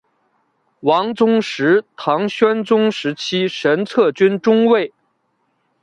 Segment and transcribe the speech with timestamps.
[0.79, 4.91] 王宗实唐宣宗时期神策军中尉。